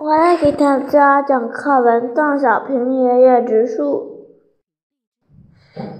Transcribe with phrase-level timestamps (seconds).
[0.00, 4.22] 我来给大家讲课文《邓小平爷爷植树》。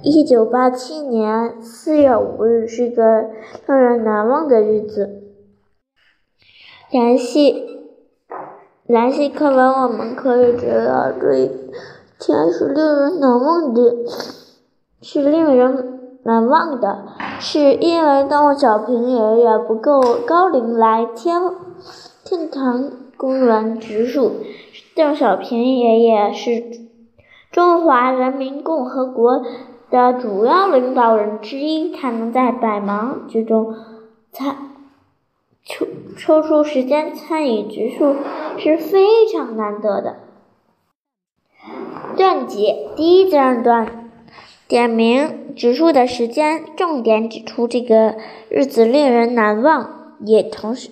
[0.03, 3.26] 一九八七年四月五日是个
[3.66, 5.21] 让人难忘的日子。
[6.90, 7.79] 联系
[8.86, 11.51] 联系课文，我们可以知道，这一
[12.19, 13.82] 天是令人难忘的，
[15.03, 17.05] 是令人难忘的，
[17.39, 21.43] 是因为邓小平爷爷不够高龄来天
[22.25, 22.91] 天堂。
[23.21, 24.36] 公园植树，
[24.94, 26.64] 邓小平爷爷是
[27.53, 29.44] 中华人民共和国
[29.90, 33.75] 的主要领导人之一，他能在百忙之中
[34.33, 34.56] 参
[35.67, 35.86] 抽
[36.17, 38.17] 抽出时间参与植树
[38.56, 40.16] 是非常难得的。
[42.16, 44.11] 段解第一自然段
[44.66, 48.16] 点明植树的时间，重点指出这个
[48.48, 50.89] 日子令人难忘，也同时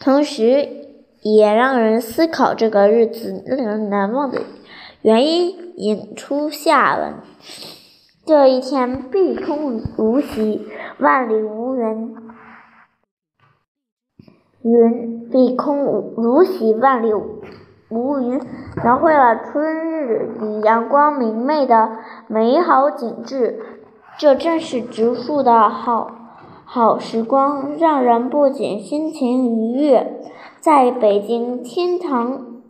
[0.00, 0.87] 同时。
[1.22, 4.42] 也让人思考这个日子令人难忘的
[5.02, 7.14] 原因，引出下文。
[8.26, 10.66] 这一天，碧空如洗，
[10.98, 12.14] 万里无云。
[14.62, 15.84] 云碧空
[16.16, 17.12] 如洗，万里
[17.88, 18.40] 无云，
[18.82, 21.90] 描绘了春日里阳光明媚的
[22.26, 23.60] 美好景致。
[24.18, 26.10] 这正是植树的好
[26.70, 30.20] 好时光，让人不仅心情愉悦。
[30.60, 32.60] 在北京天堂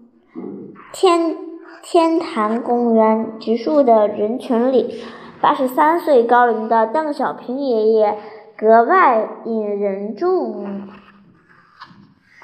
[0.92, 1.36] 天
[1.82, 5.02] 天坛公园植树的人群里，
[5.40, 8.16] 八十三岁高龄的邓小平爷爷
[8.56, 10.68] 格外引人注目。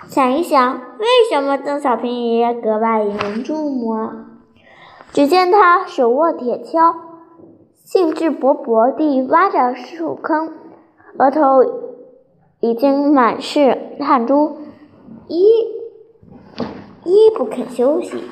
[0.08, 3.92] 想一想，为什么邓小平爷爷格外引人注目？
[3.92, 4.10] 啊
[5.12, 6.96] 只见他手握铁锹，
[7.84, 10.52] 兴致勃勃地挖着树坑，
[11.18, 11.62] 额头
[12.60, 14.56] 已经满是汗珠。
[15.28, 15.42] 一
[17.04, 18.24] 一不肯休息。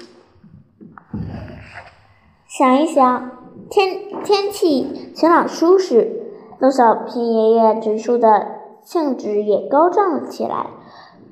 [2.48, 3.30] 想一想，
[3.70, 6.22] 天天气晴朗舒适，
[6.58, 8.48] 邓小平爷爷植树的
[8.82, 10.66] 兴致也高涨了起来。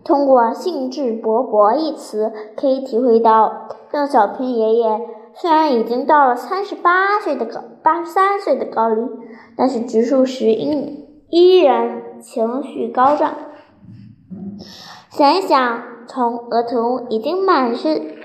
[0.03, 5.01] 通过“兴致勃勃”一词，可以体会到邓小平爷爷
[5.35, 9.11] 虽然已经到了三十八岁的高八十三岁的高龄，
[9.57, 13.33] 但是植树时依依然情绪高涨。
[15.09, 18.17] 想一想，从额头已经满是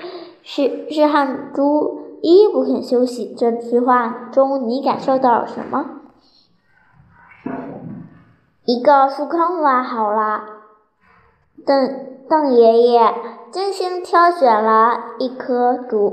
[0.44, 5.86] 是是汗珠，一不肯休息这句话中，你感受到了什么？
[8.66, 10.44] 一个树坑挖好了，
[11.66, 13.14] 邓邓爷爷
[13.52, 16.12] 精心挑选了一棵茁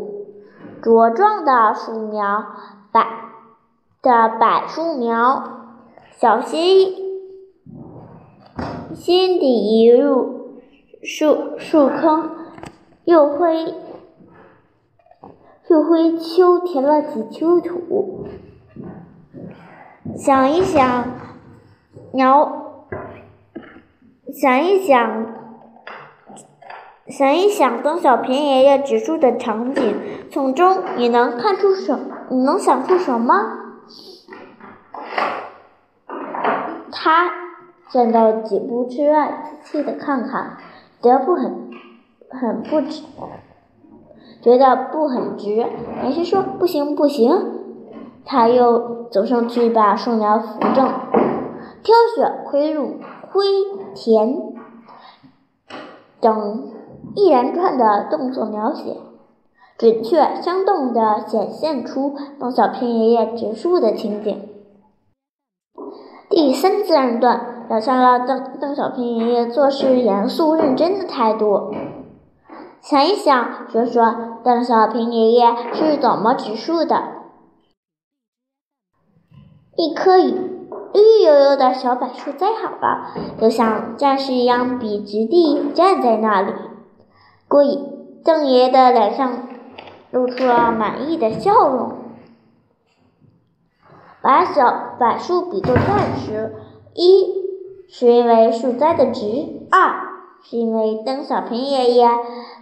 [0.82, 2.44] 茁壮的树苗，
[2.92, 3.02] 柏
[4.02, 5.61] 的柏树苗，
[6.18, 6.94] 小心
[8.94, 10.40] 心底一入。
[11.04, 12.30] 树树坑，
[13.02, 13.74] 又灰
[15.68, 18.28] 又灰秋填了几丘土。
[20.16, 21.04] 想一想，
[22.12, 22.86] 鸟，
[24.32, 25.26] 想一想，
[27.08, 29.96] 想一想，邓小平爷爷植树的场景，
[30.30, 31.98] 从中你能看出什？
[32.30, 33.61] 你能想出什么？
[37.04, 37.28] 他
[37.90, 40.56] 站到几步之外，仔细的看看。
[41.02, 41.68] 觉得不很
[42.30, 43.02] 很不直，
[44.40, 45.66] 觉得不很直，
[46.00, 47.32] 还是说不行不行？
[48.24, 50.88] 他又走上去把树苗扶正，
[51.82, 53.00] 挑选灰入
[53.32, 53.46] 灰
[53.96, 54.36] 田
[56.20, 56.70] 等
[57.16, 58.98] 一连串的动作描写，
[59.76, 64.48] 准确生动地显现出邓小平爷爷植树的情景。
[66.32, 67.48] 第三自然段。
[67.68, 71.72] 表现了邓邓小平爷爷做事严肃认真的态度。
[72.82, 77.02] 想一想，说说邓小平爷爷是怎么植树的？
[79.76, 86.52] 一棵绿油油的小柏树栽好了，就像战士一样笔直地站在那里。
[87.48, 87.62] 过，
[88.22, 89.48] 邓爷爷的脸上
[90.10, 91.92] 露出了满意的笑容。
[94.22, 96.54] 把小柏树比作战士，
[96.94, 97.42] 一。
[97.94, 99.22] 是因为树栽的直，
[99.70, 99.92] 二
[100.42, 102.08] 是因为邓小平爷爷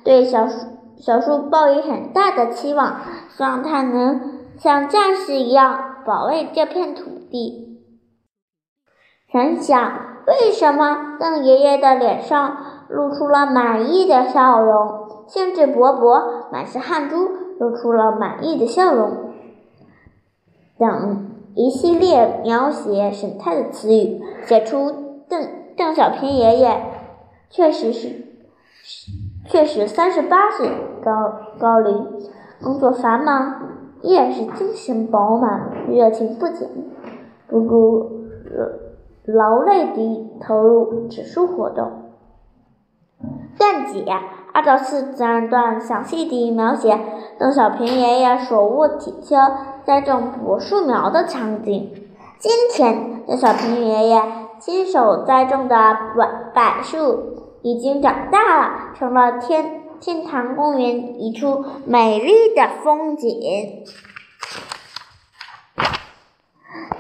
[0.03, 0.67] 对小树
[0.99, 2.97] 小树抱以很大的期望，
[3.29, 7.79] 希望他能像战士一样保卫这片土地。
[9.33, 9.93] 想想，
[10.27, 12.57] 为什么邓爷爷的脸上
[12.89, 17.29] 露出了满意的笑容，兴致勃勃，满是汗珠，
[17.61, 19.33] 露出了满意的笑容，
[20.77, 25.09] 等一系列描写神态的词语，写出。
[25.29, 26.83] 邓邓小平爷爷
[27.51, 28.25] 确实是
[29.47, 30.69] 确实三十八岁
[31.05, 32.05] 高高龄，
[32.61, 33.63] 工作繁忙，
[34.03, 36.69] 依然是精神饱满，热情不减，
[37.47, 38.11] 不顾
[39.25, 41.89] 劳累地投入植树活动。
[43.57, 44.03] 段几
[44.53, 46.99] 二到四自然段详细地描写
[47.39, 49.53] 邓小平爷爷手握铁锹
[49.85, 51.93] 栽种柏树苗的场景。
[52.39, 54.23] 今天，邓小平爷爷
[54.59, 63.31] 亲手栽种的柏柏树已经长大了，成了天天坛公园一处美丽的风景。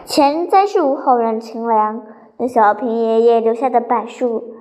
[0.04, 2.02] 前栽树，后人乘凉。
[2.38, 4.54] 邓小平爷爷留下的柏树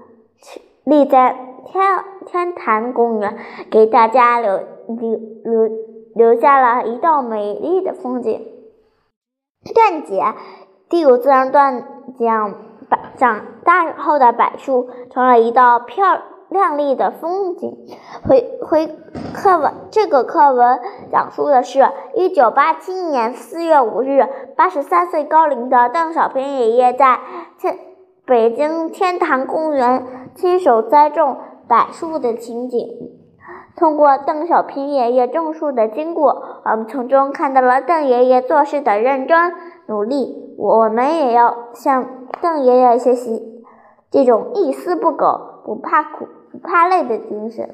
[0.84, 1.46] 立在。
[1.72, 1.84] 天
[2.32, 3.38] 天坛公园
[3.72, 5.70] 给大家留留留
[6.14, 8.46] 留下了一道美丽的风景。
[9.74, 10.24] 段节
[10.90, 11.84] 第五自然段
[12.20, 12.54] 讲
[12.88, 17.76] 百长大后的柏树成了一道漂亮丽的风景。
[18.28, 18.96] 回回
[19.34, 20.80] 课文，这个课文
[21.12, 27.20] 讲述的是一九八七年四月五日，八十三岁高龄的邓小平爷爷在
[27.60, 27.80] 天
[28.28, 30.06] 北京天坛公园
[30.36, 31.38] 亲手栽种。
[31.70, 33.12] 柏树的情景，
[33.76, 39.54] 通过邓小平爷爷种树的经过，我们从中看到了邓爷爷做事的认真
[39.86, 40.56] 努力。
[40.58, 43.64] 我们也要向邓爷爷学习
[44.10, 47.70] 这种一丝不苟、不怕苦、不怕累的精神。